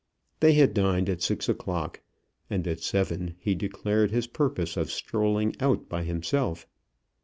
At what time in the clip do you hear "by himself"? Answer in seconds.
5.87-6.65